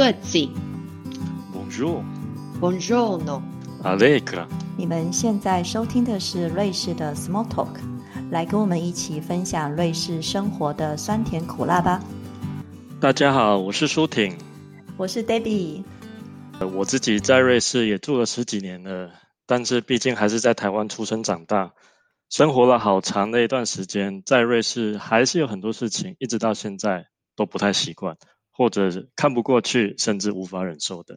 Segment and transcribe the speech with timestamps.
[0.00, 0.48] Grüezi。
[1.52, 2.02] Bonjour,
[2.58, 3.42] Buongiorno。
[3.84, 4.48] Allegra。
[4.78, 7.76] 你们现在收听的是瑞士的 Small Talk，
[8.30, 12.02] 来跟我们一起分享瑞士生活的酸甜苦辣吧。
[12.98, 14.38] 大家好，我是舒婷。
[14.96, 15.84] 我是 Debbie。
[16.60, 19.10] 呃我自己在瑞士也住了十几年了，
[19.44, 21.74] 但是毕竟还是在台湾出生长大，
[22.30, 28.16] 生活了好长的一段时间，在瑞士还是有很多事情一直到现在都不太习惯，
[28.60, 31.16] 或者看不过去，甚至无法忍受的。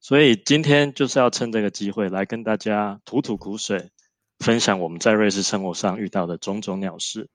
[0.00, 3.90] 所以今天就是要趁这个机会来跟大家吐吐苦水，
[4.38, 7.28] 分享我们在瑞士生活上遇到的种种鸟事。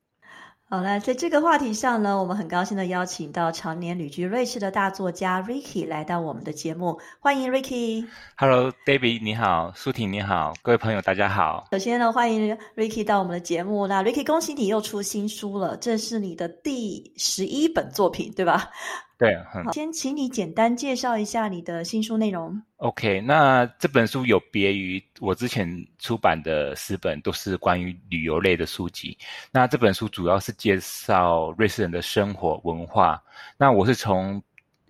[0.68, 8.08] 好了，在这个话题上呢，我们很高兴的邀请到常年旅居瑞士的大作家 Ricky 来到我们的节目，欢迎 Ricky。
[8.38, 11.68] Hello，David，你好，苏婷你好，各位朋友大家好。
[11.74, 13.86] 首先呢，欢迎 Ricky 到我们的节目。
[13.86, 18.72] 那 Ricky，恭喜你又出新书了，这是你的第十一本作品，对吧？
[19.22, 22.60] 对，嗯好先请你简单介绍一下你的新书内容。
[22.78, 25.70] ，OK，那这本书有别于我之前
[26.00, 29.16] 出版的四本，都是关于旅游类的书籍。
[29.52, 33.22] 那这本书主要是介绍瑞士人的生活文化。
[33.58, 34.42] 那我是从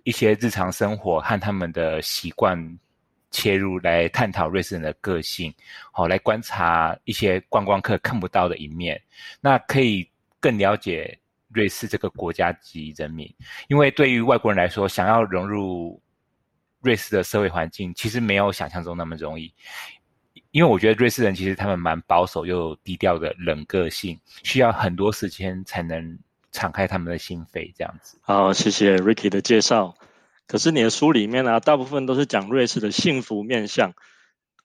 [0.04, 2.58] 一些日常生活和他们的习惯
[3.30, 5.52] 切入，来探讨瑞士人的个性，
[5.90, 8.98] 好、来观察一些观光客看不到的一面。
[9.42, 10.08] 那可以
[10.40, 11.18] 更了解
[11.52, 13.32] 瑞士这个国家级人民。
[13.68, 16.00] 因为对于外国人来说，想要融入
[16.80, 19.52] 瑞士的社会环境，其实没有想象中那么容易。
[20.50, 26.18] 因为我觉得瑞士人其实他们蛮保守又低调的冷个性，需要很多时间才能
[26.50, 28.18] 敞开他们的心扉，这样子。
[28.20, 29.94] 好，谢谢 Ricky 的介绍。
[30.46, 33.94] 可是你的书里面呢、大部分都是讲瑞士的幸福面相，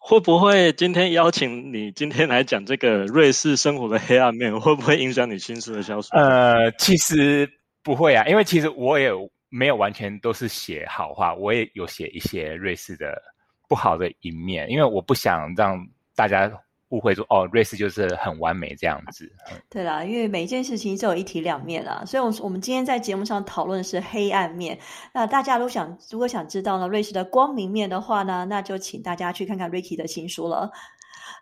[0.08, 6.08] 会不会今天邀请你今天来讲这个瑞士生活的黑暗面，会不会影响你新书的销售？
[6.16, 7.46] 呃，其实
[7.84, 9.12] 不会啊，因为其实我也
[9.50, 13.22] 没有完全都是写好话，我也有写一些瑞士的
[13.68, 15.78] 不好的一面，因为我不想让
[16.16, 16.50] 大家
[16.90, 19.30] 误会说哦，瑞士就是很完美这样子。
[19.70, 24.80] 对啦，因为每一件事情都有一体两面啦，所以我我们今天在节目上讨论的是黑暗面。
[25.14, 30.72] 那大家如想如果想知道呢瑞士的光明面的话呢，那就请大家去看看 Ricky 的新书了。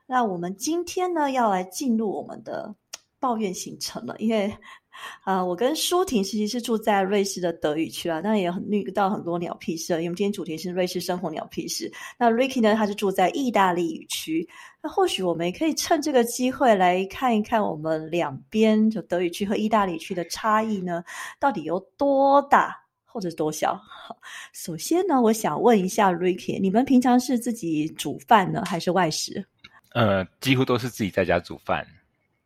[0.08, 2.76] 那我们今天呢要来进入我们的
[3.20, 4.56] 抱怨行程了，因为
[5.24, 9.94] 啊、呃我跟舒婷其实是住在瑞士的德语区啊，那也很遇到很多鸟屁事。
[9.94, 11.92] 因为我们今天主题是瑞士生活鸟屁事。
[12.18, 14.48] 那 Ricky 呢，他是住在意大利语区。
[14.82, 21.04] 那或许我们也可以趁这个机会来看一看我们两边就德语区和意大利区的差异呢，
[21.40, 22.76] 到底有多大
[23.06, 23.74] 或者多小？
[23.76, 24.16] 好，
[24.54, 29.44] 首先呢，我想问一下 Ricky，你们平常是自己煮饭呢，还是外食？
[29.94, 31.86] 呃，几乎都是自己在家煮饭。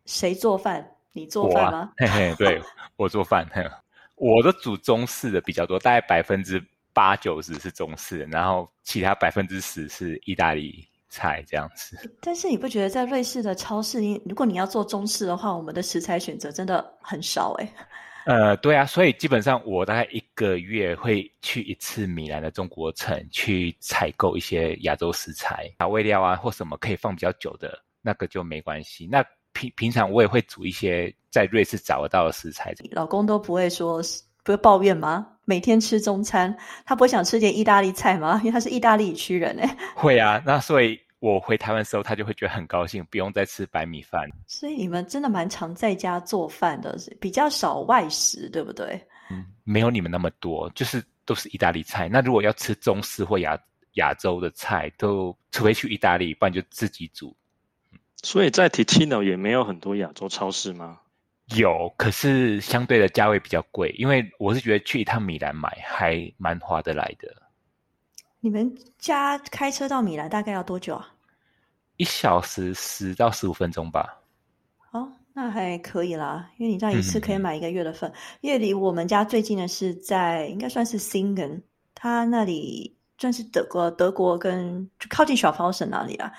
[0.06, 0.88] 谁做饭？
[1.12, 2.62] 你做饭吗？，嘿 嘿，对
[2.96, 3.64] 我做饭，嘿
[4.16, 11.98] 我的煮中式的比较多，大概百分之八九十是中式，然后其他百分之十是意大利菜这样子。
[12.22, 17.74] 但是你不觉得在瑞士的超市，如果你要做中式的话，我们的食材选择真的很少诶、
[18.26, 29.08] 呃，对啊，所以基本上我大概一个月会去一次米兰的中国城去采购一些亚洲食材，调味料啊或什么可以放比较久的，那个就没关系。
[29.10, 34.02] 那平平常我也会煮一些在瑞士找得到的食材，老公都不会说
[34.44, 35.28] 不会抱怨吗？
[35.46, 36.56] 每天吃中餐，
[36.86, 38.40] 他不会想吃点意大利菜吗？
[38.44, 40.42] 因为他是意大利区人诶、会啊。
[40.46, 44.30] 那所以我回台湾的时候，他就会觉得很高兴，不用再吃白米饭。
[44.48, 49.00] 所以你们真的蛮常在家做饭的，比较少外食，对不对？
[49.32, 52.08] 嗯，没有你们那么多，就是都是意大利菜。
[52.08, 53.60] 那如果要吃中式或亚
[53.94, 57.36] 亚洲的菜，都除非去意大利，不然就自己煮。
[58.24, 61.00] 所以在 Ticino 也没有很多亚洲超市吗？
[61.56, 67.34] 有，可是相对的价位比较贵，因为我是觉得去一趟米兰买还蛮划得来的，
[68.40, 71.14] 你们家开车到米兰大概要多久啊？
[71.98, 74.22] 一小时十到十五分钟吧。
[74.92, 78.12] 哦，那还可以啦，因为你这样一次可以嗯买一个月的份。
[78.42, 81.62] 因为离我们家最近的是在应该算是 Singen，
[81.96, 86.32] 它那里算是德国，德国跟就靠近小方省那里啦。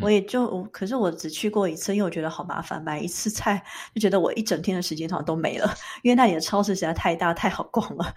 [0.00, 3.62] 我也就，可是我只去过一次，因为我觉得好麻烦，买一次菜
[3.94, 8.14] 就觉得我一整天的时间好像都没了，因为那里的超市实在太大太好逛了，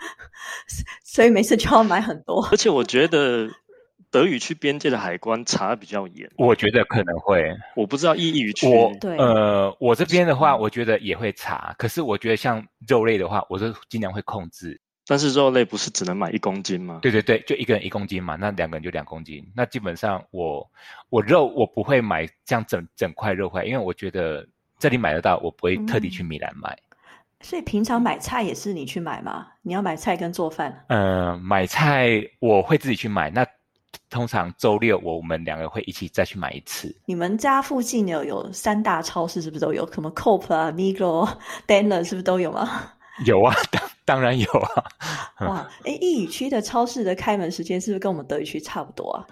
[1.03, 2.47] 所以每次就要买很多。
[2.51, 3.49] 而且我觉得
[4.11, 8.67] 德语区边界的海关查得比较严，我觉得可能会，我不知道意语区。
[8.67, 14.79] 我对呃，我这边的话，我觉得也会查，可是我觉得像肉类的话，我是尽量会控制。
[15.11, 16.99] 但是肉类不是只能买一公斤吗？
[17.01, 19.45] 对对对，就一个人一公斤嘛，那两个人就两公斤。
[19.53, 20.65] 那基本上我
[21.09, 24.47] 我肉我不会买这样整整块肉块，因为我觉得
[24.79, 26.73] 这里买得到，我不会特地去米兰买。
[27.41, 29.47] 所以平常买菜也是你去买吗？
[29.63, 30.85] 你要买菜跟做饭？
[30.87, 33.45] 呃，买菜我会自己去买，那
[34.09, 36.95] 通常周六我们两个会一起再去买一次。
[37.05, 39.85] 你们家附近有有三大超市，是不是都有？
[39.91, 41.35] 什么 Coop 啊、Migros、
[41.67, 42.93] Danner 是不是都有吗？
[43.25, 44.83] 有啊，当当然有啊。
[45.47, 49.25] 哇，哎，义语区的超市的开门时间是不是跟我们德语区差不多啊？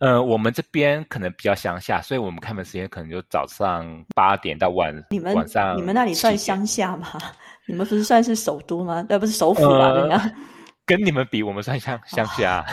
[0.00, 5.76] 呃，我们这边可能比较乡下，所以我们开门时间可能就早上八点到晚你们晚上。
[5.76, 7.12] 你们那里算乡下吗？
[7.68, 9.04] 你们不是算是首都吗？
[9.10, 9.92] 呃，不是首府吧？
[9.92, 10.34] 人家
[10.86, 12.64] 跟你们比，我们算乡乡下。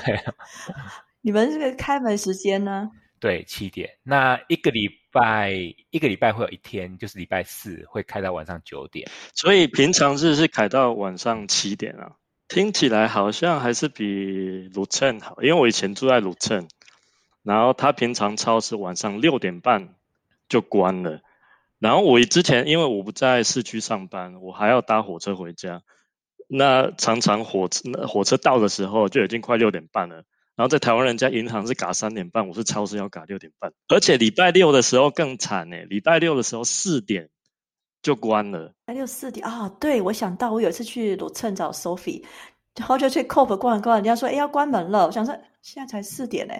[1.22, 2.90] 你们这个开门时间呢？
[3.20, 3.90] 对，七点。
[4.04, 4.88] 那一个礼
[5.20, 5.52] 拜
[5.90, 9.10] 一个礼拜会有一天，就是礼拜四会开到晚上九点。
[9.34, 12.12] 所以平常日是开到晚上七点啊。
[12.48, 16.68] 听起来好像还是比鲁镇好，因为我以前住在鲁镇。
[17.44, 19.96] 然后他平常超市晚上六点半
[20.50, 21.22] 就关了，
[21.80, 25.82] 然后我之前因为我不在市区上班，我还要搭火车回家，
[26.50, 30.26] 那常常火车火车到的时候就已经快六点半了。
[30.58, 37.30] 然后在台湾人家银行是嘎三点半，我是超市要嘎六点半，而且礼拜六的时候更惨呢，礼拜六的时候四点
[38.02, 38.66] 就关了。
[38.66, 42.24] 礼拜六四点啊，对，我想到我有一次去罗趁找 Sophie。
[42.78, 46.54] 然后就去 Coop 逛一逛，人家说：“哎，要关门了。”我想说，现在才四点呢，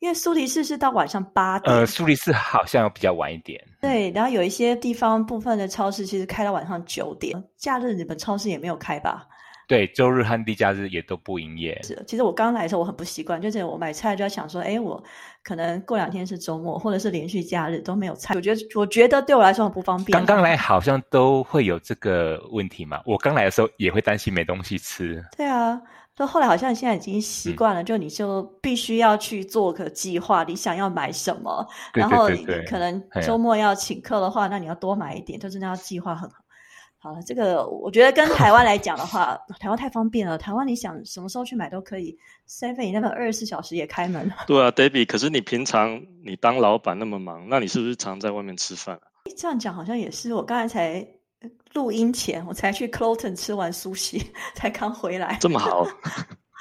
[0.00, 1.74] 因为苏黎世是到晚上八点。
[1.74, 3.58] 呃，苏黎世好像比较晚一点。
[3.80, 7.42] 对，然后有一些地方部分的超市其实开到晚上九点。
[7.56, 9.26] 假日你们超市也没有开吧？
[9.72, 11.80] 对，周日和节假日也都不营业。
[11.82, 15.02] 是，其实我刚来的时候我很不习惯，就是我买菜就要想说，哎，我
[15.42, 18.34] 可能过两天是周末，或者是连续假日都没有菜。
[18.34, 20.12] 我觉得，我觉得对我来说很不方便。
[20.12, 23.00] 刚刚来好像都会有这个问题嘛。
[23.06, 25.24] 我刚来的时候也会担心没东西吃。
[25.34, 25.80] 对啊。
[26.14, 36.28] 就后来好像现在已经习惯了，就你就必须要去做个计划，你想要买什么，然后你可能周末要请客的话，那你要多买一点，就真的要计划很
[37.02, 37.12] 好。
[37.12, 40.38] 了，这个我觉得跟台湾来讲的话，台湾太方便了。
[40.38, 42.16] 台湾你想什么时候去买都可以
[42.48, 44.30] ，seven 那个二十四小时也开门。
[44.46, 49.02] 对啊，Debbie，可是你平常你当老板那么忙，那你是不是常在外面吃饭啊？
[49.36, 51.08] 这样讲好像也是，我刚才才。
[51.74, 54.24] 录音前我才去 Cloton 吃完苏西，
[54.54, 55.38] 才刚回来。
[55.40, 55.84] 这么好？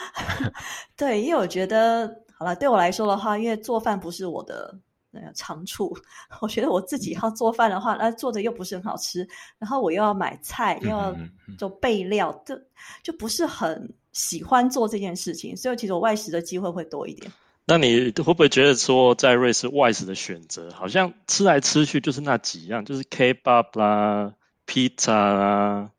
[0.97, 4.73] 对，因为我觉得好了，对我来说的话，因为做饭不是我的
[5.11, 5.95] 那个长处，
[6.41, 9.27] 我觉得我自己要做饭的话，那做的又不是很好吃，
[9.59, 11.15] 然后我又要买菜，又要
[11.57, 12.59] 做备料，这
[13.03, 17.31] 就不是很喜欢做这件事情，所以其实我外食的机会会多一点。
[17.65, 24.33] 那你会不会觉得说，在瑞士外食的选择，好像吃来吃去就是那几样，就是 Kebab 啦？
[24.65, 25.89] 披萨啊，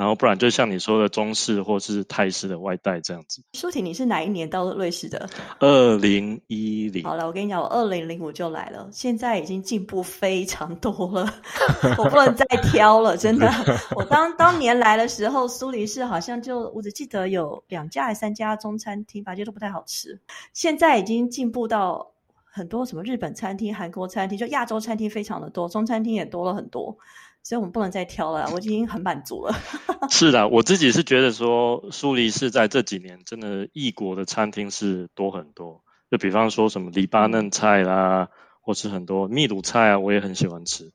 [0.00, 3.42] 然后不然就像你说的中式或是泰式的外带这样子。
[3.52, 5.28] 舒婷，你是哪一年到瑞士的？
[5.58, 7.04] 二零一零。
[7.04, 11.30] 好了，我跟你讲，我二零零五就来了，现在已经进步非常多了，
[11.98, 13.46] 我不能再挑了，真的。
[13.94, 20.18] 我当当年来的时候，苏黎世好像就我只记得有两家还三家中餐厅，反正都不太好吃。
[20.54, 22.10] 现在已经进步到
[22.42, 26.96] 很多什么日本餐厅、韩国餐厅，就亚洲餐厅非常的多，中餐厅也多了很多。
[27.42, 29.54] 所以我们不能再挑了，我已经很满足了。
[30.10, 35.82] 是的，我自己是觉得说，苏黎世在这几年真的异国的餐厅是多很多。
[36.10, 38.28] 就比方说什么黎巴嫩菜啦，
[38.60, 40.92] 或是很多秘鲁菜啊，我也很喜欢吃。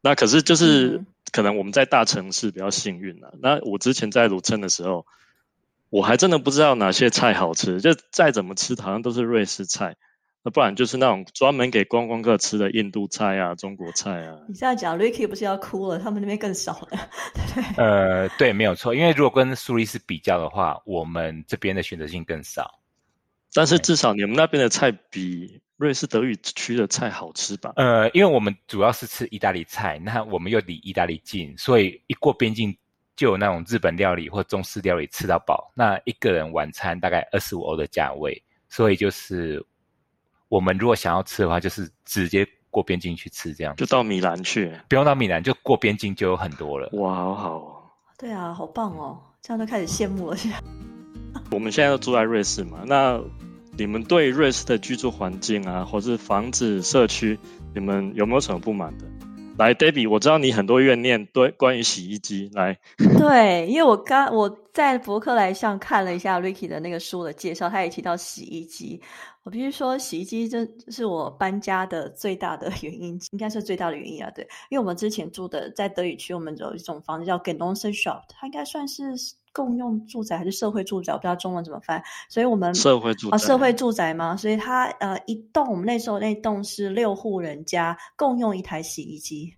[0.00, 3.34] 那可是就是可能我们在大城市比较幸运了。
[3.40, 5.06] 那我之前在鲁镇的时候，
[5.90, 9.96] 我还真的不知道哪些菜好吃，就再怎么吃好像都是瑞士菜。
[10.44, 14.38] 那不然就是那种专门给观光客吃的印度菜啊、中国菜啊。
[14.48, 15.98] 你这样讲，Ricky 不是要哭了？
[15.98, 17.10] 他们那边更少了，
[17.54, 17.76] 对对？
[17.84, 18.94] 呃，对，没有错。
[18.94, 22.80] 因为如果跟苏黎世比较的话，我们这边的选择性更少。
[23.52, 27.72] 但是至少你们那边的菜比瑞士德语区的菜好吃吧？
[27.74, 32.74] 呃，因为我们主要是吃意大利菜，那我们又离意大利近，所以一过边境
[33.16, 35.72] 就有那种日本料理或中式料理吃到饱。
[35.74, 39.66] 那一个人晚餐大概二十五欧的价位，所以就是。
[40.48, 46.88] 我们如果想要吃的话，就是直接过边境去吃，这样就到米兰去，不用到米兰，就过边境就有很多了。
[46.92, 47.74] 哇，好好哦！
[48.18, 49.20] 对啊，好棒哦！
[49.40, 50.36] 这样都开始羡慕了。
[50.36, 50.58] 现在
[51.52, 53.20] 我们现在都住在瑞士嘛，那
[53.76, 57.38] 你们对瑞士的居住环境啊，或是房子、社区，
[57.74, 59.04] 你们有没有什么不满的？
[59.58, 62.48] 来，Debbie，我知道你很多怨念，对关于洗衣机。
[62.54, 62.78] 来，
[63.18, 69.02] 对，因为我刚我在博客来上看了一下 Ricky 的那个书的介绍，他也提到洗衣机。
[69.42, 74.30] 我必须说，洗衣机真是我搬家的最大的原因，应该是最大的原因啊。
[74.30, 79.02] 对，因为我们之前住的在德语区，我们有一种房子叫 g e n o n s e n Shop，它应该算是
[79.58, 82.00] 共用住宅还是社会住宅，我不知道中文怎么翻。
[82.30, 84.36] 所以我们社会住啊，社会住宅嘛？
[84.36, 89.52] 所以它呃一栋，我们那时候那栋是六户人家共用一台洗衣机。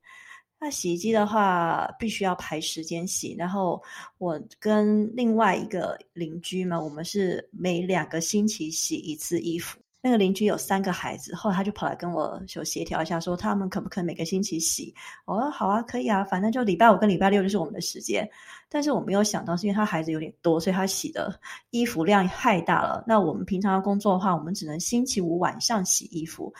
[0.58, 3.34] 那洗衣机的话，必须要排时间洗。
[3.38, 3.82] 然后
[4.16, 9.78] 我跟另外一个邻居嘛，我们是每两个星期洗一次衣服。
[10.02, 14.94] 那个邻居有三个孩子，后来他就跑来跟我就协调一下，说他们可不可以每个星期洗？
[15.26, 18.28] 我说好啊，可以啊，反正就礼拜五跟礼拜六就是我们的时间。
[18.68, 21.38] 但是我没有想到，是因为他孩子有点多，所以他洗的
[21.70, 23.04] 衣服量太大了。
[23.06, 26.54] 那我们平常要工作的话，我们只能星期五晚上洗衣服。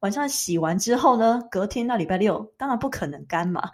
[0.00, 3.68] 晚上洗完之后呢，隔天到礼拜六，当然不可能干嘛。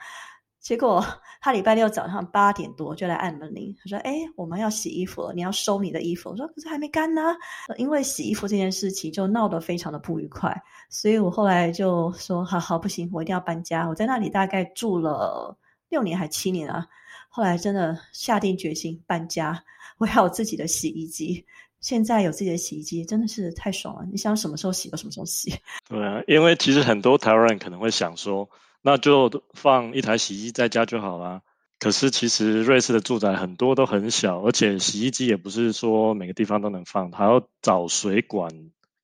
[0.62, 1.04] 结果
[1.40, 7.34] 他礼拜六早上八点多就来按门铃，他说：“哎，我们要洗衣服了，你要收你的衣服。”我说：“可是还没干呢。”
[7.76, 10.56] 因为洗衣服这件事情就闹得非常的不愉快，
[10.88, 15.56] 所以我后来就说：“好好不行，我一定要搬家。”我在那里大概住了
[15.88, 16.86] 六年还七年啊，
[17.28, 19.60] 后来真的下定决心搬家，
[19.98, 21.44] 我要有自己的洗衣机。
[21.80, 24.06] 现在有自己的洗衣机真的是太爽了！
[24.08, 25.52] 你想什么时候洗就什么时候洗。
[25.88, 28.48] 对啊，因为其实很多台湾人可能会想说，
[28.82, 31.40] 那就放一台洗衣机在家就好了。
[31.78, 38.50] 可是其实瑞士的住宅很多都很小，而且洗衣机也不是说每个地方都能放，还要找水管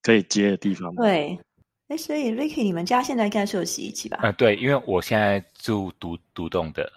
[0.03, 0.95] 可以接的地方。
[0.95, 1.39] 对，
[1.89, 4.19] 哎，所以 Ricky，你们家现在应该是有洗衣机吧？
[4.23, 6.93] 啊，对，因为我现在住独独栋的，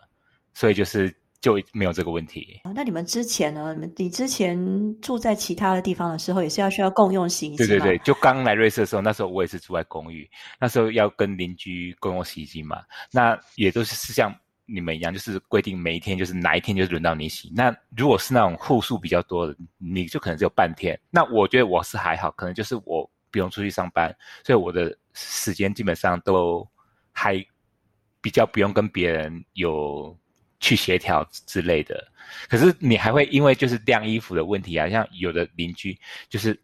[0.53, 1.15] 所以就是。
[1.41, 2.61] 就没有这个问题。
[2.75, 3.73] 那你们之前呢？
[3.73, 4.55] 你们你之前
[5.01, 10.29] 住在其他的地方的时候，也是要需要共用洗衣机对对对，就刚来瑞士的时候，那时候我也是住在公寓，
[10.59, 12.83] 那时候要跟邻居共用洗衣机嘛。
[13.11, 14.33] 那也都是是像
[14.67, 17.51] 你们一样，就是规定每一天就是哪一天就是轮到你洗。
[17.55, 20.99] 那如果是那种户数比较多的，你就可能只有半天。
[21.09, 26.67] 那我觉得我是还好，可能就是我不用出去上班，所以我的时间基本上都
[27.11, 27.43] 还
[28.21, 30.15] 比较不用跟别人有。
[30.61, 32.07] 去协调之类的，
[32.47, 35.97] 可是你还会因为就是晾衣服的问题啊，像有的邻居
[36.29, 36.57] 就是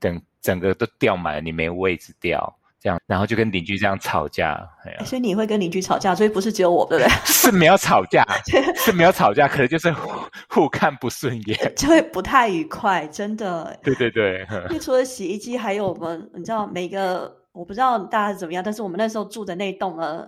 [0.00, 4.58] 等整个都吊满了，你没位置吊，这样然后就跟邻居这样吵架。
[5.04, 7.10] 所以你会跟邻居吵架，所以不是只有我，对不对？
[7.26, 8.26] 是没有吵架，
[8.76, 9.94] 是没有吵架，可能就是
[10.48, 13.78] 互看不顺眼， 就会不太愉快，真的。
[13.82, 20.26] 对对对， 因为除了洗衣机，还有我们，你知道每个我不知道大家是怎么样，但是我们那时候住的那栋呢。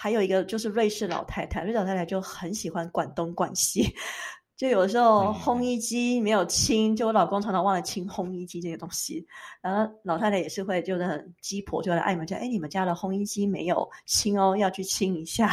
[0.00, 3.92] 还有一个就是瑞士老太太，瑞士老太太就很喜欢管东管西，
[4.56, 9.26] 就有的时候烘衣机没有清，就我老公常常忘了清烘衣机这些东西，
[9.60, 15.50] 然后老太太也是会就是很鸡婆，就来按门家，哎，你们家的烘衣机没有清哦，要去清一下。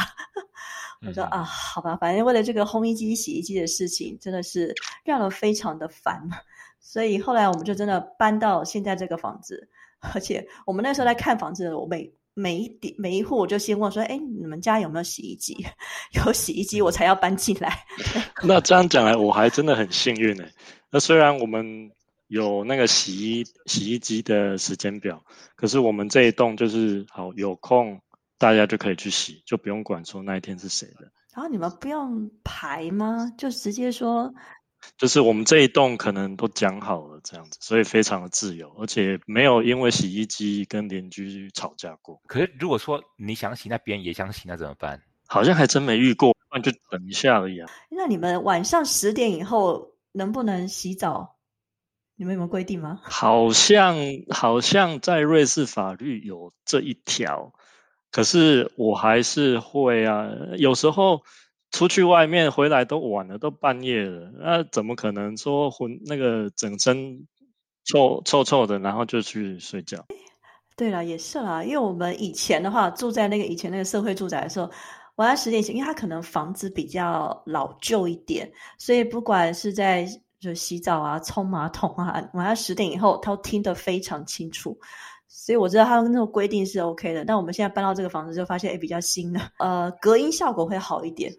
[1.04, 4.72] 我说啊，好吧，反正为了这个烘衣机、洗衣机的事情，真的是
[5.04, 6.22] 让人非常的烦，
[6.78, 9.68] 所以后来我们就真的搬到现在这个房子，
[10.14, 12.08] 而且我们那时候在看房子，我每
[12.38, 15.66] 每一点每一户，我就先问说：“哎，你们家有没有洗衣机？
[16.12, 17.86] 有洗衣机，我才要搬进来。
[18.44, 20.44] ”那这样讲来，我还真的很幸运呢。
[20.90, 21.90] 那虽然我们
[22.26, 25.24] 有那个洗衣洗衣机的时间表，
[25.54, 28.02] 可是我们这一栋就是好有空，
[28.36, 31.10] 大家就可以去洗，就不用管说那一天是谁的。
[31.34, 33.32] 然后你们不用排吗？
[33.38, 34.34] 就直接说。
[34.96, 42.20] 就是我们这一栋可能都讲好了这样子，所以非常的自由，而且没有因为洗衣机跟邻居吵架过。
[42.26, 45.02] 可是如果说你想洗，那别人也想洗，那怎么办？
[45.26, 47.68] 好像还真没遇过，那就等一下而已啊。
[47.90, 51.36] 那你们晚上十点以后能不能洗澡？
[52.16, 53.00] 你们有没有规定吗？
[53.02, 53.96] 好像
[54.30, 57.52] 好像在瑞士法律有这一条，
[58.10, 61.22] 可是我还是会啊，有时候。
[61.72, 67.26] 出去外面回来都晚了，都半夜了，那怎么可能说浑那个整身
[67.84, 70.04] 臭臭臭的，然后就去睡觉？
[70.76, 74.70] 对了，也是啦，因为我们以前的话住在那个以前那个社会住宅的时候，
[75.16, 80.06] 晚上十点前，因为它可能房子比较老旧一点，所以不管是在
[80.38, 84.78] 就洗澡啊、冲马桶啊，晚上十点以后，都听得非常清楚。
[85.38, 91.30] 所以我知道他们那种规定是 OK 的，但我们现在搬到这个房子就发现，哎，比较新的，呃，隔音效果会好一点。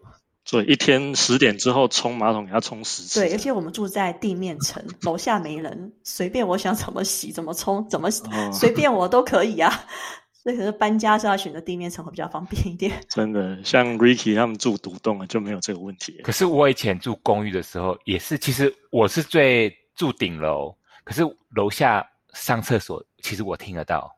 [0.44, 3.20] 所以一天十点之后冲马桶要冲十次。
[3.20, 8.08] 对，而且我们住在地面层，楼下没人，随便我想怎么洗、怎么冲、怎么
[8.52, 9.70] 随便我都可以啊。
[10.40, 12.92] 所以可是搬家是要选择地面层会比较方便一点。
[13.08, 16.18] 真的，像 Ricky 他们住独栋就没有这个问题。
[16.22, 20.72] 可是我以前住公寓的时候也是，其实我是最住顶楼，
[21.04, 24.14] 可是楼下上厕所其实我听得到。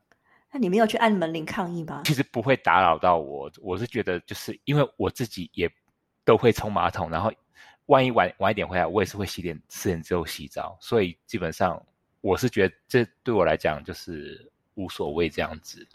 [0.51, 2.01] 那你没有去按门铃抗议吗？
[2.05, 5.71] 其实不会打扰到我，我是觉得就是因为我自己也。
[6.23, 7.33] 都会冲马桶，然后
[7.87, 11.83] 万一晚晚一点回来，我也是会洗脸四点之后洗澡，所以基本上
[12.21, 15.85] 我是觉得这对我来讲就是无所谓这样子。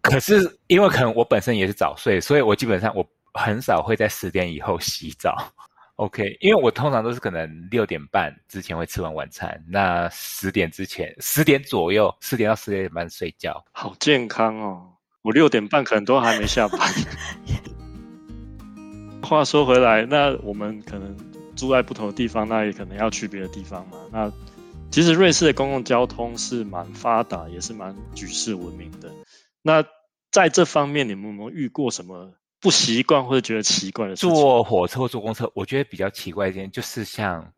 [0.00, 3.04] 可是因为可能我本身也是早睡，所以我基本上我
[3.34, 5.52] 很少会在十点以后洗澡。
[6.02, 14.88] OK，因为我通常都是可能六点半之前会吃完晚餐，那十点之前十点左右，十点到十点半睡觉，好健康哦。
[15.22, 16.80] 我六点半可能都还没下班。
[19.22, 21.16] 话说回来，那我们可能
[21.54, 23.96] 住在不同的地方，那也可能要去别的地方嘛。
[24.10, 24.28] 那
[24.90, 29.08] 其实瑞士的公共交通是蛮发达，也是蛮举世闻名的。
[29.62, 29.84] 那
[30.32, 32.32] 在这方面，你们有没有遇过什么
[32.62, 34.30] 不习惯或者觉得奇怪的事情？
[34.32, 37.52] 坐火车或坐公车，我觉得比较奇怪一点，就是像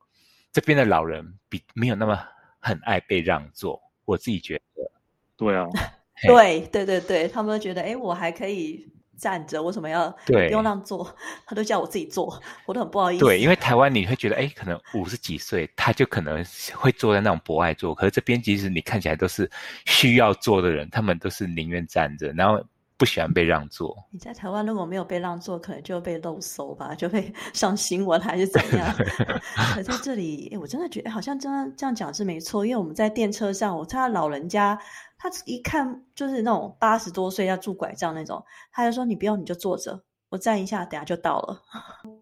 [0.50, 2.18] 这边的老人比没有那么
[2.58, 4.90] 很爱被让座，我自己觉得。
[5.37, 5.66] 对啊，
[6.26, 11.14] 对对对对，他们觉得，哎，我还可以站着，为什么要对 不用让座？
[11.44, 13.25] 他都叫我自己坐，我都很不好意思。
[13.25, 16.42] 对，因为台湾你会觉得，哎，可能五十几岁他就可能
[16.73, 19.50] 会坐在那种博爱座，可是这边即使你看起来都是
[19.87, 22.64] 需要坐的人，他们都是宁愿站着，然后
[23.04, 23.94] 不喜欢被让座。
[24.11, 28.90] 你在台湾如果没有被让座，可能就被漏搜吧， 就被上新闻还是怎样？
[29.75, 34.78] 可在这里，哎，我真的觉得好像真的这样讲是没错，因为我们在电车上，我看到老人家，
[35.18, 38.42] 他一看就是那种八十多岁要拄拐杖那种，
[38.73, 41.61] 他就说你不用你就坐着，我站一下，等下就到了。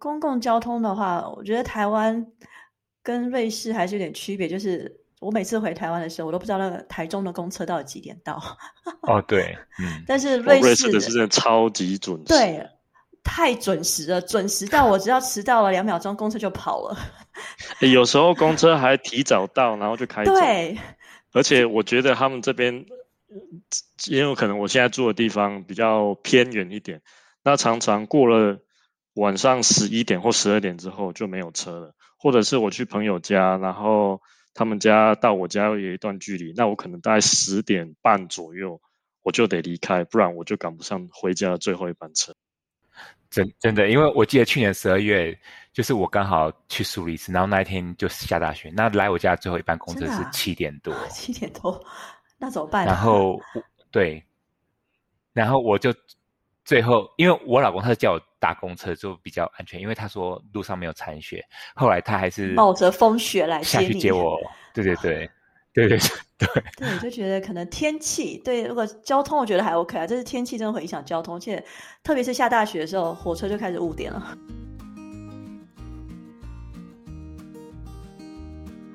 [0.00, 2.26] 公共交通的话，我觉得台湾
[3.04, 8.42] 跟瑞士还是有点区别，就是我每次回台湾的时候，我都不知道那个台中的公车到底几点到。
[9.02, 12.24] 哦，对， 嗯，但是哦瑞士瑞士的是真的超级准时。
[12.24, 12.68] 对，
[13.22, 16.98] 太准时了，准时到我只要迟到了两秒钟，公车就跑了。
[17.80, 20.34] 诶有时候公车还提早到，然后就开走。
[20.34, 20.76] 对，
[21.32, 22.84] 而且我觉得他们这边，
[23.28, 23.36] 呃
[24.08, 27.00] 因为有可能我现在住的地方比较偏远一点，
[27.44, 28.58] 那常常过了
[29.14, 34.20] 晚上十一点或十二点之后就没有车了，或者是我去朋友家，然后
[34.54, 38.80] 他们家到我家有一段距离，那我可能大概十点半左右
[39.22, 42.34] 我就得离开，不然我就赶不上回家的最后一班车。
[43.30, 45.34] 真真的，因为我记得去年十二月，
[45.72, 51.82] 就是我刚好去苏黎世，然后那一天就下大雪，那来我家最后一班公车是七点多， 七点多，
[52.36, 52.92] 那怎么办、啊？
[52.92, 53.40] 然后
[53.90, 54.22] 对，
[55.32, 55.94] 然后我就
[56.62, 61.40] 最后，因为我老公他是叫我搭公车就比较安全，因为他说路上没有残雪，
[61.76, 64.36] 后来他还是冒着风雪来下接你去接我，
[64.74, 65.30] 对对对
[65.72, 65.98] 对对
[66.36, 71.64] 对，对，就觉得可能天气对，如果交通我觉得还 OK 啊，这是天气真的会影响交通，而且
[72.02, 74.36] 特别是下大雪的时候，火车就开始误点了。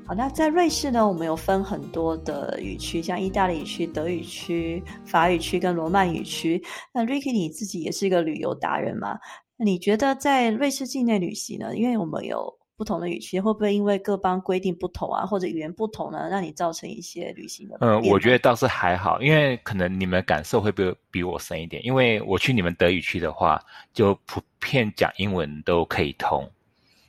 [0.08, 6.64] 好，那在瑞士呢，我们有分很多的语区，像意大利语区、德语区、法语区跟罗曼语区。
[6.94, 9.20] 那 Ricky 你自己也是一个旅游达人嘛？
[9.58, 11.76] 你觉得在瑞士境内旅行呢？
[11.76, 26.50] 因为我们有不同的语区，会不会因为各邦规定不同啊，或者语言不同呢，让你造成一些旅行的不嗯，我觉得倒是还好，因为可能你们感受会比比我深一点，因为我去你们德语区的话，就普遍讲英文都可以通。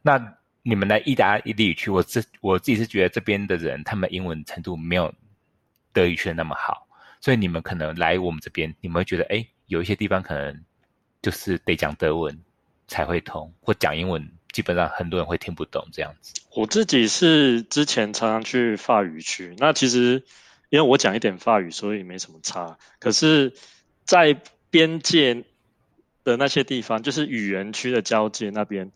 [0.03, 0.19] 那
[0.63, 5.15] 你们来意大利语区，我自我自己是觉得这边的人他们英文程度没有
[5.93, 6.87] 德语区的那么好，
[7.21, 10.65] 所以你们可能来我们这边，你们会觉得哎，有一些地方可能
[11.23, 12.39] 就是得讲德文
[12.87, 16.35] 才会通，或讲英文基本上很多人会听不懂这样子。
[16.55, 20.25] 我自己是之前常常去法语区，那其实
[20.71, 22.79] 因为我讲一点法语，所以没什么差。
[22.99, 23.55] 可是，
[24.05, 24.41] 在
[24.71, 25.45] 边界
[26.25, 28.93] 的那些地方，就是语言区的交界那边，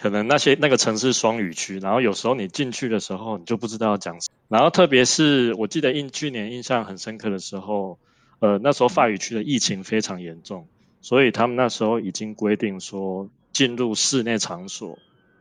[0.00, 4.38] 可能那些那个城市双语区，然后有时候你进去的时候，你就不知道要讲什么。
[4.48, 7.98] 然后特别是我记得印去年印象很深刻的时候，
[8.38, 10.66] 呃，那时候法语区的疫情非常严重，
[11.02, 14.98] 所以他们那时候已经规定说，进入室内场所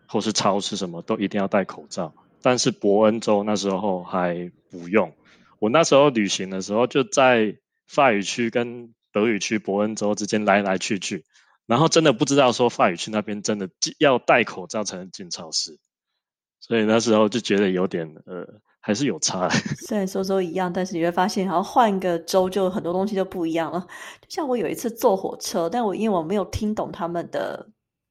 [0.07, 2.13] 或是超市什么都一定要戴口罩。
[2.41, 5.13] 但是伯恩州那时候还不用。
[5.59, 7.55] 我那时候旅行的时候，就在
[7.87, 11.23] 法语区跟德语区伯恩州之间来来去去，
[11.69, 15.77] 然后真的不知道说法语区那边真的要戴口罩才能进超市，
[16.59, 18.43] 所以那时候就觉得有点呃，
[18.79, 19.47] 还是有差。
[19.87, 23.85] 虽然说说一样，但是你会发现，好像换个州就很多东西就不一样了。
[24.19, 27.69] 就像我有一次坐火车，但我因为我没有听懂他们的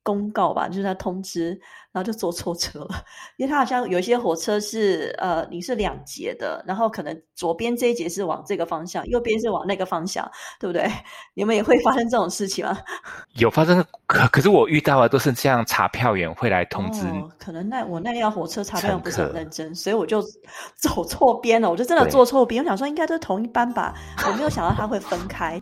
[0.08, 1.50] 公告吧，就是他通知，
[1.92, 3.04] 然后就坐错车了。
[3.36, 10.26] 因为他好像有一些火车是呃，你是两节的，然后可能左边这一节是往这个方向，右边是往那个方向，
[10.58, 10.90] 对不对？
[11.34, 12.78] 你们也会发生这种事情吗？
[13.36, 17.06] 有发生，可可是我遇到的都是这样，查票员会来通知。
[17.08, 20.22] 哦、可能那我那辆火车查票员不是很认真，所以我就
[20.74, 22.64] 走错边了，我就真的坐错边。
[22.64, 23.94] 我想说应该都是同一班吧，
[24.26, 25.60] 我没有想到他会分开。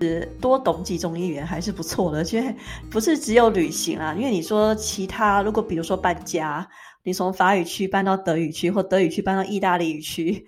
[0.00, 2.54] 是多懂几种语言还是不错的，因为
[2.90, 4.14] 不是只有旅行啊。
[4.14, 6.66] 因为你说其他，如果比如说搬家，
[7.02, 10.46] 你从法语区搬到德语区，或德语区搬到意大利语区，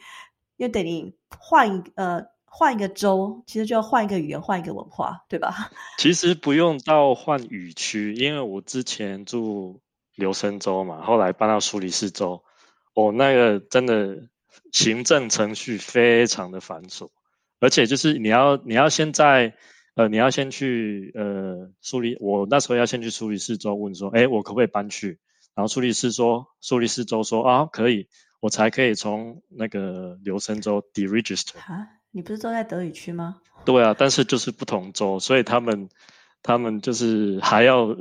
[0.57, 5.71] 因为等于换一呃换一个州，其实就要换一个语言，换一个文化，对吧？
[5.99, 9.81] 其实不用到换语区，因为我之前住
[10.15, 12.43] 留声州嘛，后来搬到苏黎世州，
[12.95, 14.29] 哦，那个真的
[14.73, 17.09] 行政程序非常的繁琐，
[17.63, 19.55] 而且就是你要你要先在
[19.95, 25.21] 呃，你要先去呃苏黎，我那时候要先去苏黎世州问说，哎，我可不可以搬去？
[25.55, 28.09] 然后苏黎世说，苏黎世州说啊，可以，
[28.41, 31.57] 我才可以从那个留声州 deregister。
[31.59, 33.37] 啊，你不是都在德语区吗？
[33.65, 35.89] 对啊，但是就是不同州，所以他们
[36.43, 37.97] 他们就是还要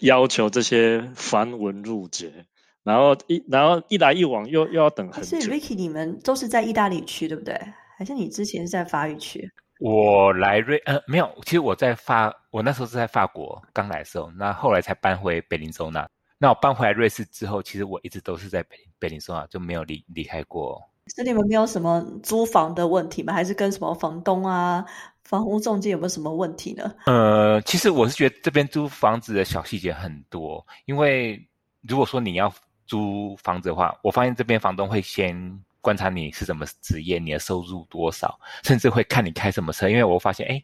[0.00, 2.46] 要求这些繁文缛节，
[2.82, 5.28] 然后一然后一来一往又又要等很久。
[5.28, 7.60] 所以 Ricky，你们都是在意大利区对不对？
[8.00, 9.46] 还是你之前是在法语区？
[9.78, 16.08] 我来瑞呃没有，其实我在法，我那时候是在法国刚来的时候，那后来才搬回北林州那。
[16.38, 20.82] 那我搬回来瑞士之后，其实我一直都是在北北林州那，就没有离离开过。
[21.14, 23.34] 是你们没有什么租房的问题吗？
[23.34, 24.82] 还是跟什么房东啊、
[25.24, 26.90] 房屋中介有没有什么问题呢？
[27.04, 31.38] 呃，其实我是觉得这边租房子的小细节很多，因为
[31.82, 32.50] 如果说你要
[32.86, 35.62] 租房子的话，我发现这边房东会先。
[35.80, 39.88] 观察你是什么职业，你的收入多少，甚至会看你开什么车。
[39.88, 40.62] 因为我发现，哎，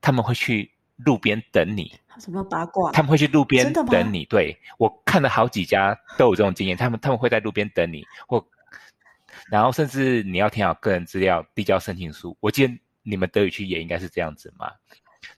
[0.00, 1.92] 他们会去路边等你。
[2.20, 2.92] 什么八卦？
[2.92, 4.24] 他们会去路边等你。
[4.26, 8.44] 对我看了好几家都有这种经验，他们他们会在路边等你，或
[9.50, 12.36] 然后甚至你要填好个人资料，递交申请书。
[12.40, 12.72] 我记得
[13.02, 14.70] 你们德语区也应该是这样子嘛？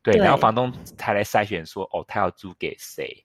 [0.02, 3.24] 对，然后房东才来筛选说，哦，他要租给谁。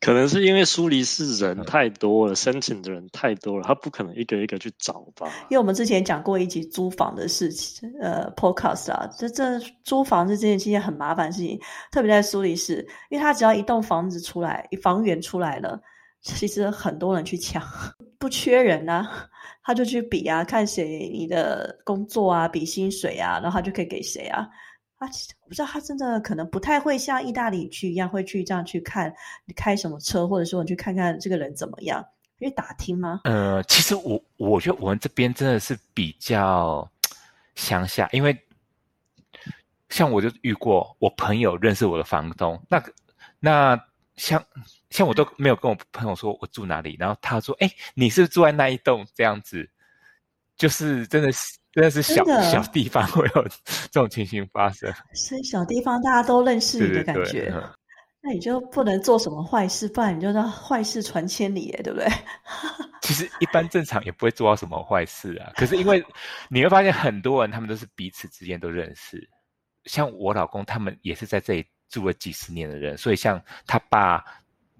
[0.00, 5.26] 可能是因为苏黎世人太多了，申请的人太多了，他不可能一个一个去找吧。
[5.50, 11.60] 因为我们之前讲过一集租房的事情，呃，podcast 啊，这这租房子这件事情很麻烦的事情，
[11.92, 15.80] 特别在苏黎世，因为他只要一栋房子出来，房源出来了，
[16.22, 17.62] 其实很多人去抢，
[18.18, 19.28] 不缺人啊，
[19.62, 24.48] 他就去比啊，看谁你的工作啊，比薪水啊，然后他就可以给谁啊。
[24.98, 25.06] 他
[25.42, 32.04] 我不知道，他真的可能不太会像意大利去一样，会去这样去看你开什么车，或者说你去看看这个人怎么样，
[32.38, 33.20] 因为打听吗？
[33.22, 36.90] 呃，其实我我觉得我们这边真的是比较
[37.54, 38.36] 乡下，因为
[39.88, 42.82] 像我就遇过我朋友认识我的房东，那
[43.38, 43.80] 那
[44.16, 44.44] 像
[44.90, 49.70] 像我都没有跟我朋友说我住哪里，然后他说：“哎，你是,不是住在那一栋这样子。”
[50.58, 51.56] 就是真的是。
[51.78, 53.48] 真的是小小地方会有
[53.92, 57.54] 这种情形发生，所以小地方大家都认识你的感觉，
[58.20, 62.08] 那你就不能做什么坏事，不然你就让坏事传千里，对不对？
[63.02, 65.52] 其实一般正常也不会做到什么坏事啊。
[65.54, 66.04] 可是因为
[66.50, 69.30] 你会发现很多人他们都是彼此之间都认识，
[69.84, 74.24] 像我老公他们也是在这里住了几十年的人，所以像他爸。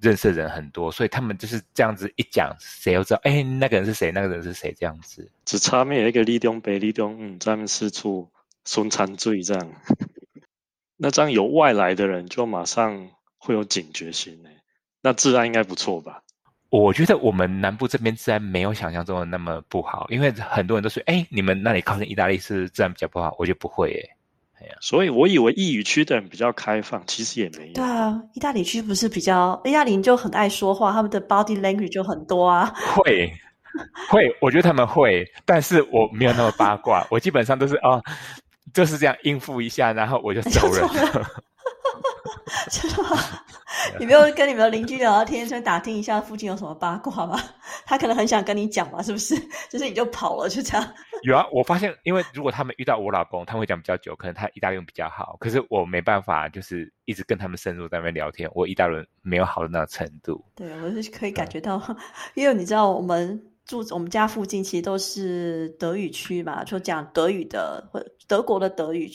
[0.01, 3.21] 认识的人很多，所以他们就是这样子一讲，谁都知道。
[3.25, 4.11] 哎，那个人是谁？
[4.13, 4.75] 那个人是谁？
[4.79, 8.31] 这样子，只差没有一个立东北立东，嗯，专门四处
[8.65, 9.73] 孙餐罪这样。
[10.97, 14.51] 那这样有外来的人，就马上会有警觉心呢。
[15.01, 16.23] 那治安应该不错吧？
[16.71, 24.11] 我觉得我们南部这边治安没有想象中的那么不好，因为很多人都说，哎，你们那里靠近意大利是治安比较不好，我觉得不会诶。
[24.81, 27.75] 所以，我以为意语区的人比较开放，其实也没有。
[27.75, 32.73] 对啊，意大利区不是比较，意大利就很爱说话，他们的 body language 就很多啊。
[32.94, 33.33] 会，
[34.11, 38.03] 会，我觉得他们会，但是我没有那么八卦，我基本上都是哦，
[38.73, 40.87] 就是这样应付一下，然后我就 走人。
[43.99, 47.41] 你没有跟你们的邻居聊聊天，先打听一下附近有什么八卦吗？
[47.87, 49.35] 他可能很想跟你讲嘛，是不是？
[49.69, 50.95] 就是你就跑了，就这样。
[51.23, 55.37] 有啊，我发现，因为如果他们遇到我老公，他会讲比较久，可能他意大利语比较好。
[55.41, 60.45] 可是我没办法，就是一直跟他们深入在那边聊天，我意大利没有好的那个程度。
[60.55, 61.81] 对，我是可以感觉到，
[62.35, 69.11] 因为你知道，我们住我们家附近其实都是德语区嘛，就讲德语的，或德国的德语，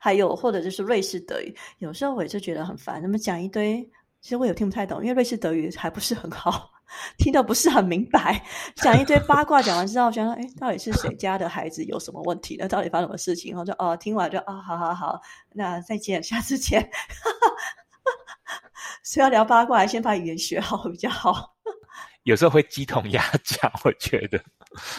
[0.00, 1.54] 还有或者就是瑞士德语。
[1.78, 3.88] 有时候我就觉得很烦，他们讲一堆。
[4.22, 6.72] 其实我也听不太懂，因为瑞士德语还不是很好，
[7.16, 8.44] 听得不是很明白。
[8.74, 12.66] 讲一堆八卦，讲完之后，觉得哎，到底是谁家的孩子有什么问题呢？
[12.66, 13.52] 到底发生什么事情？
[13.52, 15.20] 然后就哦，听完就哦，好好好，
[15.52, 16.84] 那再见，下次见。
[19.04, 21.54] 所以要聊八卦，先把语言学好比较好。
[22.24, 24.42] 有时候会鸡同鸭讲，我觉得。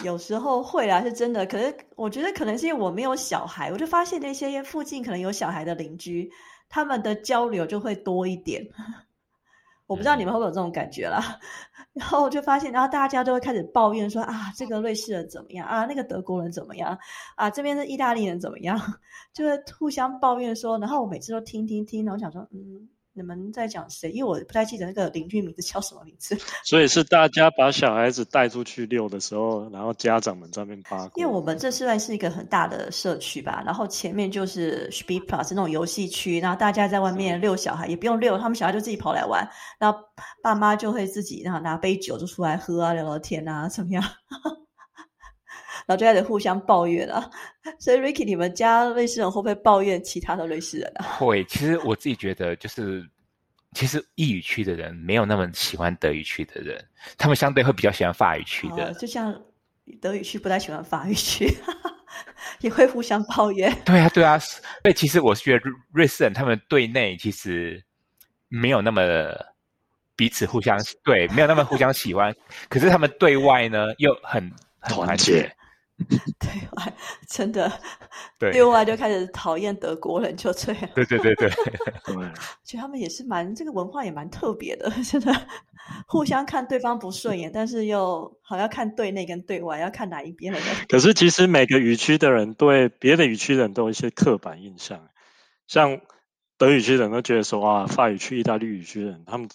[0.04, 1.46] 有时候会啊，是真的。
[1.46, 6.30] 可是我觉得可能是因为我没有小孩，我就发现那些附近可能有小孩的邻居，
[6.68, 8.66] 他们的交流就会多一点。
[9.86, 11.40] 我不知道你们会不会有这种感觉啦，
[11.94, 16.98] 然后我就发现，然后大家都会开始抱怨说啊，这个瑞士人怎么样啊，那个德国人怎么样
[17.36, 18.78] 啊，这边的意大利人怎么样，
[19.32, 22.88] 就会互相抱怨说，然后我每次都听听听，然后想说，嗯。
[23.18, 24.10] 你们在讲谁？
[24.12, 26.38] 因为我不太记得那个邻居名字叫什么名字。
[26.64, 31.10] 所以是大家把小孩子带出去遛的时候，然后家长们在那边八卦。
[31.16, 39.46] 因为我们这算是一个很大的社区吧，然后前面就是 Speed Plus 那种游戏区，然后大家在外面遛小孩，也不用遛，他们小孩就自己跑来玩，
[39.80, 39.98] 然后
[40.42, 44.04] 爸妈就会自己然后拿杯酒就出来喝啊，聊聊天啊，怎么样？
[45.86, 47.30] 然后就开始互相抱怨啊。
[47.78, 51.04] 所以 Ricky，你们家瑞士人会不会抱怨其他的瑞士人啊？
[51.18, 53.08] 会，其实我自己觉得，就是
[53.72, 56.84] 其实意语区的人没有那么喜欢德语区的人，
[57.16, 58.92] 他们相对会比较喜欢法语区的。
[58.94, 59.34] 就像
[60.00, 61.48] 德语区不太喜欢法语区，
[62.60, 63.74] 也会互相抱怨。
[63.84, 64.38] 对啊，对啊。
[64.38, 64.60] 所
[64.90, 65.60] 以其实我是觉得
[65.92, 67.82] 瑞士人他们对内其实
[68.48, 69.02] 没有那么。
[70.18, 72.34] 彼此互相对，没有那么互相喜欢，
[72.68, 74.52] 可是他们对外呢又很
[74.88, 75.48] 团结。
[76.38, 76.94] 对外
[77.28, 77.70] 真的，
[78.38, 80.88] 对对外就开始讨厌德国人，就这样。
[80.94, 81.50] 对对对对，
[82.62, 85.34] 其实他们也是蛮这个文化也蛮特别的，真的
[86.06, 90.68] 互相看对方不顺眼，但是又好要看对内跟对外，要看哪一边的人。
[90.88, 95.08] 可是其实每个语区的人对别的语区人都有一些刻板印象，
[95.66, 96.00] 像
[96.56, 99.48] 德语区人都觉得说啊，法语区、意大利语区人他们。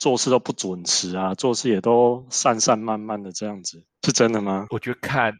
[0.00, 4.68] 做事都不准时啊，做事也都散散漫漫的这样子，是真的吗？
[4.70, 5.32] 我觉得看，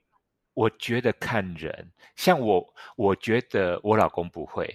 [0.58, 4.68] 我觉得看人，像我，我觉得我老公不会，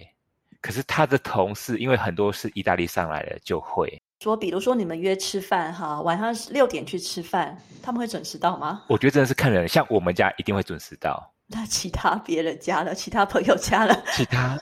[0.62, 8.82] 可是他的同事，因为很多是意大利上来的，就会说，比如说你们约吃饭哈，晚上六点去吃饭，他们会准时到吗？
[8.88, 14.58] 我觉得真的是看人，像我们家一定会准时到，那其他别人家了，其他朋友家了， 其他。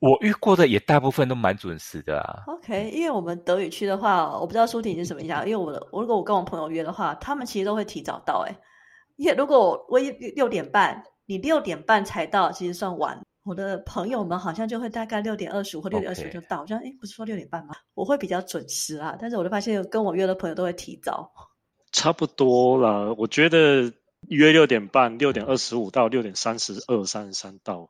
[0.00, 2.42] 我遇过的也大部分都蛮准时的啊。
[2.48, 5.48] OK，因为我们德语区的话，我不知道舒婷是什么印象。
[5.48, 8.44] 因为我的，我如果我跟我朋友约的话，他们其实都会提早到。
[8.46, 8.54] 哎，
[9.16, 9.98] 因为如果我
[10.34, 13.20] 六点半，你六点半才到，其实算晚。
[13.42, 16.62] 我的朋友们好像就会大概六点二十五或六点二十就到。
[16.62, 17.76] 我说，哎，不是说六点半吗？
[17.94, 19.16] 我会比较准时啊。
[19.20, 21.30] 但是我就发现跟我约的朋友都会提早。
[21.92, 23.92] 差不多啦，我觉得
[24.28, 27.88] 约六点半、六点二十五到六点三十二、三十三到，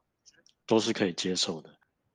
[0.66, 1.70] 都是可以接受的。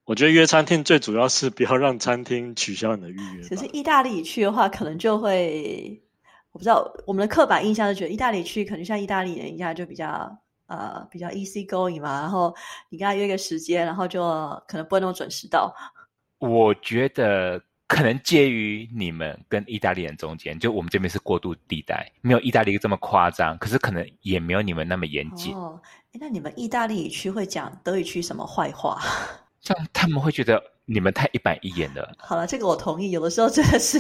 [0.06, 3.48] 我觉得约餐厅最主要是不要让餐厅取消你的预约。
[3.48, 6.00] 可是意大利去的话，可能就会，
[6.52, 10.30] 我不知道我们的刻板印象是觉得意大利去可能像意大利人一样，就比较
[10.68, 12.22] 呃比较 easy going 嘛。
[12.22, 12.54] 然后
[12.90, 14.22] 你跟他约个时间，然后就
[14.68, 15.74] 可能不会那么准时到。
[16.40, 25.56] 我觉得可能介于你们跟意大利人中间，就我们这边是过渡地带，没有意大利这么夸张，可是可能也没有你们那么严谨。
[25.56, 25.80] 哦，
[26.14, 29.00] 那你们意大利语区会讲德语区什么坏话？
[29.62, 32.12] 这样他们会觉得你们太一板一眼了。
[32.18, 33.12] 好了，这个我同意。
[33.12, 34.00] 有的时候真的是，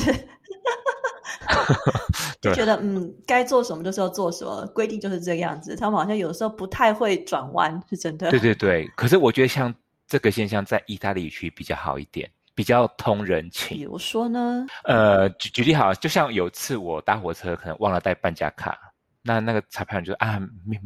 [2.41, 5.75] 就觉得嗯，该做什么就是要做什么，规定就是这个样子。
[5.75, 8.32] 他们好像有的时候不太会转弯，是真的。
[8.32, 9.73] 对对对，可是我觉得像
[10.08, 13.77] 这个现象在意大利区比较好一点，比较通人情。
[13.77, 14.65] 比如说呢？
[14.86, 18.77] 呃，举举例好，就像有次我搭火车可能忘了带半价卡，
[19.21, 20.80] 那那个裁判就说啊，没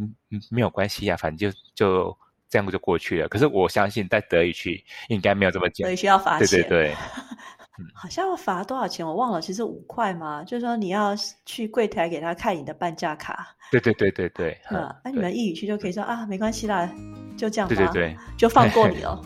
[0.51, 2.17] 没有关系呀，反正就就。
[2.47, 3.27] 这样就过去了。
[3.27, 5.89] 可是我相信在德语区应该没有这么简单。
[5.89, 6.95] 德语区要罚钱，对对对，
[7.93, 10.43] 好像要罚多少钱我忘了，其实五块嘛。
[10.43, 13.47] 就是说你要去柜台给他看你的半价卡。
[13.71, 14.57] 对对对对对。
[14.71, 16.89] 那那你们一语去就可以说啊，没关系啦，
[17.38, 17.67] 就这样。
[17.67, 19.21] 对对对，就放过你 了。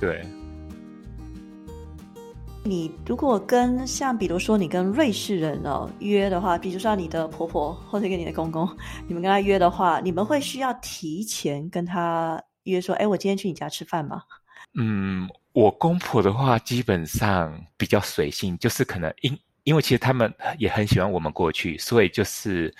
[0.00, 0.22] 对。
[2.64, 8.66] 你如果跟像比如说你跟瑞士人哦约的话，比如说你的婆婆或者跟你的公公，
[9.06, 12.42] 你们跟他约的话，你们会需要提前跟他。
[12.64, 14.22] 约说，哎，我今天去你家吃饭吗？
[14.72, 22.74] 嗯，我公婆的话基本上比较随性，就是可能因因为其实他们也很喜欢我们过去，所以就是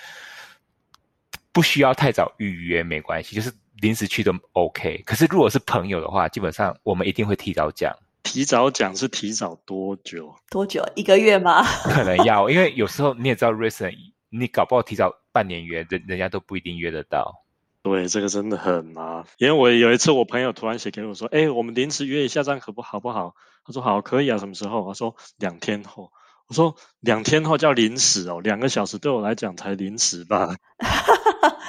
[1.53, 5.01] 不需要太早预约，没关系，就是临时去都 OK。
[5.07, 7.97] 可是如果是朋友的话，基本上我们一定会提早讲。
[8.25, 10.35] 提早讲是提早多久？
[10.51, 10.85] 多久？
[10.97, 11.63] 一个月吗？
[11.85, 13.95] 可能要，因为有时候你也知道，瑞士人
[14.31, 17.43] 你搞不好提早半年约，人人家都不一定约得到。
[17.85, 19.31] 对，这个真的很麻烦。
[19.37, 26.11] 因为我有一次，我朋友突然写给我说：“哎，我们临时约一下，这样可不好不好？”他说：“好，可以啊，什么时候？”他说：“两天后。”
[26.49, 30.57] 我说：“两天后叫临时哦，两个小时对我来讲才临时吧。”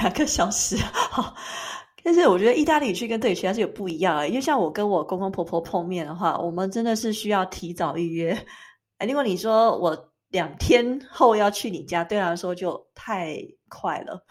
[0.00, 1.34] 两个小时，好。
[2.04, 4.26] 但是我觉得意大利去跟德语区还是有不一样啊。
[4.26, 8.46] 因为像我跟我公公婆婆碰面的话，我们真的是需要提早预约。
[8.98, 13.36] 哎，如果你说我两天后要去你家，对他来说就太
[13.72, 14.24] 快了。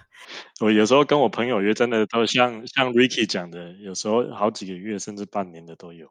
[0.60, 6.08] 我有时候跟我朋友约，真的都像像 Ricky 讲的，有时候好几个月甚至半年的都有，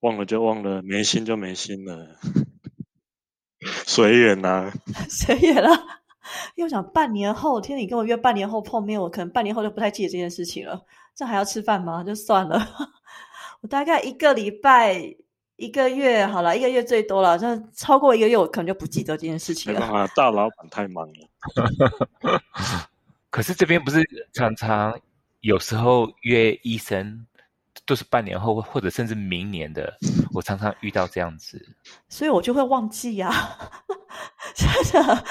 [0.00, 2.16] 忘了就忘了，没心就没心了，
[3.86, 4.72] 随缘呐，
[5.08, 5.70] 随缘了。
[6.54, 10.80] 因为我想半年后，听你跟我约半年后碰面，我可能半年后就不太记得这件事情了。
[11.14, 12.02] 这还要吃饭吗？
[12.04, 12.58] 就算了。
[13.62, 15.14] 我大概一个礼拜、
[15.56, 17.38] 一个月好了，一个月最多了。
[17.38, 20.08] 像超过一个月，我可能就不记得这件事情了。
[20.16, 22.40] 大老板太忙了。
[23.30, 24.98] 可是这边不是常常
[25.40, 27.26] 有时候约医生
[27.86, 29.96] 都是半年后或者甚至明年的，
[30.34, 31.60] 我常常遇到这样子，
[32.08, 33.32] 所以我就会忘记呀。
[34.54, 34.68] 真
[35.02, 35.24] 的，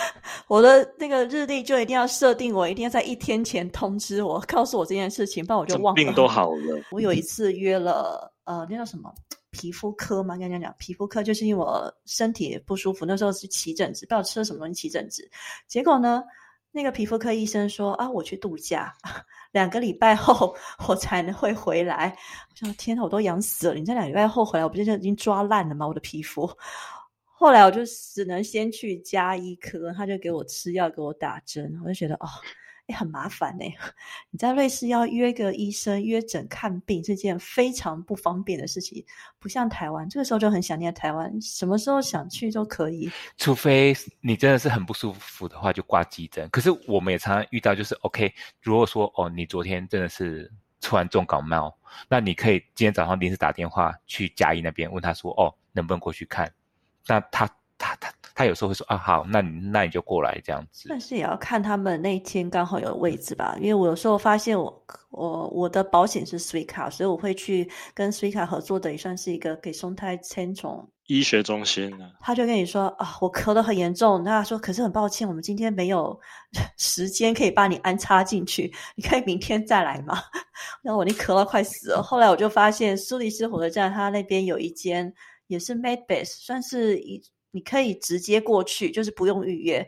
[0.48, 5.96] 我的那个日历就一定要设定，我一定要在一天前通知我，告诉我这件事情，不然我就忘了。
[5.96, 6.84] 病都好了。
[6.90, 9.14] 我有一次约了，呃，那叫什么
[9.62, 10.36] 皮肤科嘛？
[10.38, 15.30] 刚刚讲皮肤科，就是因为我身体不舒服，那时候是起疹子，不知道吃了什么东西起疹子。
[15.68, 16.24] 结果呢，
[16.72, 18.92] 那个皮肤科医生说啊，我去度假，
[19.54, 20.56] 两个礼拜后
[20.88, 22.18] 我才能会回来。
[22.50, 23.76] 我想，天呐，我都痒死了！
[23.76, 25.88] 你在两礼拜后回来，我不是就已经抓烂了吗？
[25.88, 26.50] 我的皮肤。
[27.24, 31.80] 后来我就只能先去加医科，他就给我吃药，给我打针。
[31.84, 32.28] 我就觉得哦，
[32.92, 33.66] 很麻烦呢。
[34.32, 39.04] 你在瑞士要约个医生约诊看病是件非常不方便的事情，
[39.40, 40.08] 不像台湾。
[40.10, 43.12] 这个时候就很想念台湾，什么时候想去都可以。
[43.38, 46.50] 除非你真的是很不舒服的话，就挂急诊。
[46.50, 51.76] 可是我们也常常遇到，就是 OK，如果说哦，你昨天真的是突然重感冒，
[52.10, 56.52] 那你可以今天早上临时打电话去加医那边问他说，哦，能不能过去看？
[57.08, 60.88] 那他他他他有时候会说啊好，那你那你就过来这样子。
[60.90, 72.10] 但是也要看他们那一天刚好有位置吧，因为我有时候发现我我我的保险是 s w i c a 所以我会去跟 s w i c a 合作的，也算是一个给松胎千宠医学中心呢。
[72.20, 76.20] 他就跟你说啊，我咳得很严重，他说可是很抱歉，我们今天没有
[76.80, 80.18] 时间可以把你安插进去，你可以明天再来吗？
[80.82, 82.02] 那我你咳到快死了。
[82.02, 85.14] 后来我就发现苏黎世火车站他那边有一间。
[85.48, 89.88] 也是 made base，算是一你可以直接过去，就是不用预约，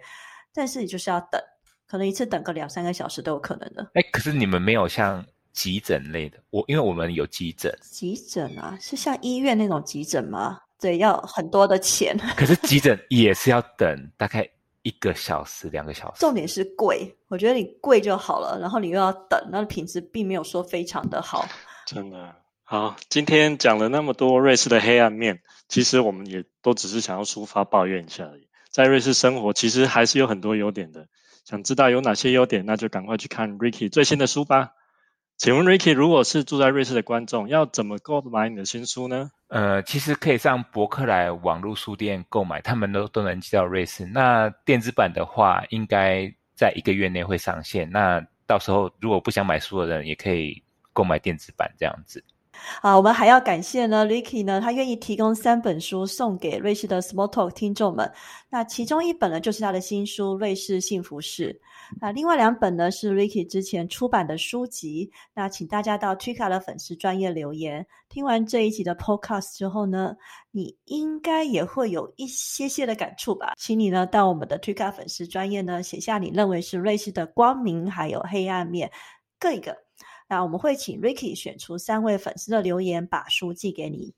[0.53, 1.41] 但是你就是要等，
[1.87, 3.91] 可能一次等个两三个小时都有可能的。
[3.93, 7.73] 哎，可是你们没有像急诊类的，我因为我们有急诊。
[7.81, 10.59] 急诊啊，是像医院那种急诊吗？
[10.79, 12.17] 对，要很多的钱。
[12.35, 14.45] 可是急诊也是要等大概
[14.81, 16.19] 一个小时、两个小时。
[16.19, 21.47] 重点是贵，我觉得你贵就好了，然后你又要等，那品质并没有说非常的好。
[21.85, 22.35] 真的。
[22.73, 28.47] 好，今天讲了那么多瑞士的黑暗面，其实我们也都只是想要抒发抱怨一下而已。
[28.71, 31.05] 在瑞士生活，其实还是有很多优点的。
[31.45, 34.71] 想知道有哪些优点，那就赶快去看 Ricky 最新的书吧。
[35.37, 39.29] 请问 Ricky，如果是住在瑞士的观众，要怎么购买你的新书呢？
[39.49, 44.03] 呃，其实可以上博客来网络书店购买，他们都都能寄到瑞士。
[44.07, 47.87] 那电子版的话，应该在一个月内会上线。
[47.91, 50.59] 那到时候如果不想买书的人，也可以
[50.91, 52.23] 购买电子版这样子。
[52.81, 58.11] 啊，我们还要感谢呢，Ricky 呢，他愿意提供三本书送给瑞士的 Small Talk 听众们。
[58.49, 61.53] 那其中一本呢，就是他的新书《瑞士幸福史》。
[61.99, 65.11] 那另外两本呢，是 Ricky 之前出版的书籍。
[65.33, 67.85] 那请大家到 Trika 的粉丝专业留言。
[68.09, 70.15] 听完这一集的 Podcast 之后呢，
[70.51, 73.53] 你应该也会有一些些的感触吧？
[73.57, 78.91] 请你呢，到我们的 Trika 粉丝专业呢，写下你认为是瑞士的光明还有黑暗面
[79.39, 79.82] 各一个。
[80.33, 84.11] 那我们会请 Ricky 选出三位粉丝的留言，把书寄给你。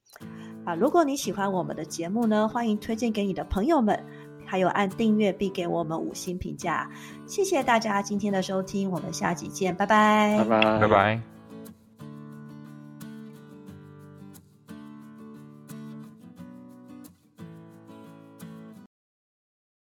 [0.64, 4.02] 啊，如果你喜欢我们的节目呢，欢迎推荐给你的朋友们，
[4.46, 6.90] 还有按订阅并给我们五星评价。
[7.26, 11.35] 谢谢大家今天的收听，我们下集见，拜拜，拜拜，拜拜。